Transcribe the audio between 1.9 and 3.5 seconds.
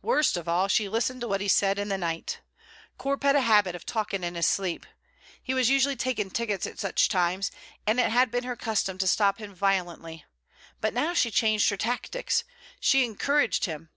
the night. Corp had a